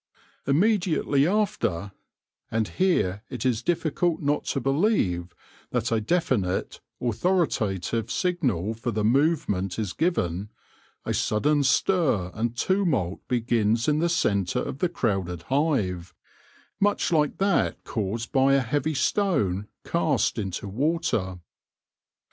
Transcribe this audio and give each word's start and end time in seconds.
Immediately 0.47 1.27
after— 1.27 1.91
and 2.49 2.67
here 2.69 3.21
it 3.29 3.45
is 3.45 3.61
difficult 3.61 4.19
not 4.19 4.45
to 4.45 4.59
believe 4.59 5.35
that 5.69 5.91
a 5.91 6.01
definite, 6.01 6.79
authoritative 6.99 8.09
signal 8.09 8.73
for 8.73 8.89
the 8.89 9.03
movement 9.03 9.77
is 9.77 9.93
given— 9.93 10.49
a 11.05 11.13
sudden 11.13 11.61
stir 11.61 12.31
and 12.33 12.57
tumult 12.57 13.19
begins 13.27 13.87
in 13.87 13.99
the 13.99 14.09
centre 14.09 14.63
of 14.63 14.79
the 14.79 14.89
crowded 14.89 15.43
hive, 15.43 16.15
much 16.79 17.11
like 17.11 17.37
that 17.37 17.83
caused 17.83 18.31
by 18.31 18.55
a 18.55 18.61
heav}' 18.61 18.97
stone 18.97 19.67
cast 19.85 20.39
into 20.39 20.65
wacer. 20.67 21.39